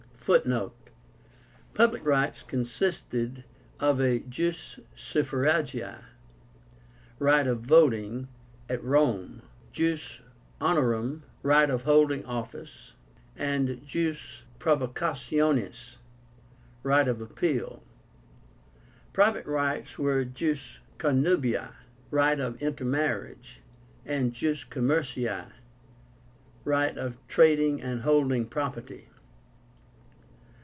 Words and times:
(Footnote: 0.21 0.89
Public 1.73 2.05
rights 2.05 2.43
consisted 2.43 3.43
of 3.79 3.97
the 3.97 4.19
jus 4.29 4.79
suffragii 4.95 5.97
(right 7.17 7.47
of 7.47 7.61
voting 7.61 8.27
at 8.69 8.83
Rome); 8.83 9.41
jus 9.71 10.21
honorum 10.61 11.23
(right 11.41 11.69
of 11.71 11.81
holding 11.81 12.23
office), 12.25 12.93
and 13.35 13.83
jus 13.83 14.43
provocationis 14.59 15.97
(right 16.83 17.07
of 17.07 17.19
appeal). 17.19 17.81
Private 19.13 19.47
rights 19.47 19.97
were 19.97 20.23
jus 20.23 20.77
connubii 20.99 21.71
(right 22.11 22.39
of 22.39 22.61
intermarriage); 22.61 23.59
and 24.05 24.31
jus 24.33 24.63
commercii 24.65 25.47
(right 26.63 26.95
of 26.95 27.17
trading 27.27 27.81
and 27.81 28.01
holding 28.03 28.45
property). 28.45 29.07